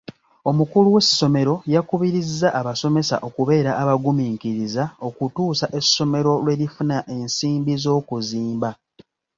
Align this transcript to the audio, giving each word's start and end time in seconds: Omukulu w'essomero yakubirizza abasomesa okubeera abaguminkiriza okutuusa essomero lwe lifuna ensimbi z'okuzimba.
Omukulu 0.49 0.87
w'essomero 0.95 1.53
yakubirizza 1.73 2.47
abasomesa 2.59 3.15
okubeera 3.27 3.71
abaguminkiriza 3.81 4.83
okutuusa 5.07 5.65
essomero 5.79 6.31
lwe 6.43 6.53
lifuna 6.61 6.97
ensimbi 7.17 7.73
z'okuzimba. 7.83 8.69